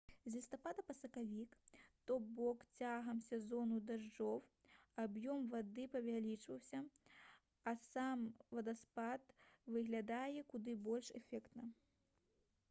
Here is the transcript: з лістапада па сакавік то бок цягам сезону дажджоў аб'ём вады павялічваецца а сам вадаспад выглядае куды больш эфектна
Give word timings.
з 0.25 0.31
лістапада 0.39 0.83
па 0.85 0.93
сакавік 0.99 1.57
то 2.11 2.15
бок 2.39 2.63
цягам 2.79 3.19
сезону 3.25 3.77
дажджоў 3.89 4.41
аб'ём 5.05 5.45
вады 5.53 5.85
павялічваецца 5.97 6.81
а 7.75 7.77
сам 7.91 8.25
вадаспад 8.55 9.37
выглядае 9.77 10.45
куды 10.57 10.79
больш 10.91 11.15
эфектна 11.23 11.73